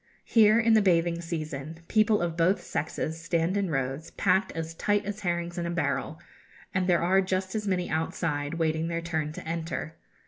Here, 0.25 0.59
in 0.59 0.73
the 0.73 0.81
bathing 0.81 1.21
season, 1.21 1.81
people 1.87 2.23
of 2.23 2.35
both 2.35 2.59
sexes 2.63 3.21
stand 3.21 3.55
in 3.55 3.69
rows, 3.69 4.09
packed 4.09 4.51
as 4.53 4.73
tight 4.73 5.05
as 5.05 5.19
herrings 5.19 5.59
in 5.59 5.67
a 5.67 5.69
barrel, 5.69 6.19
and 6.73 6.87
there 6.87 7.03
are 7.03 7.21
just 7.21 7.53
as 7.53 7.67
many 7.67 7.87
outside 7.87 8.55
waiting 8.55 8.87
their 8.87 9.01
turn 9.03 9.31
to 9.33 9.47
enter. 9.47 9.93